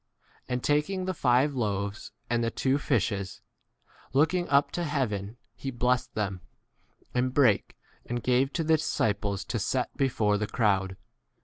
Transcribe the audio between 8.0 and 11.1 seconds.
and gave to the disciples to V set before the crowd.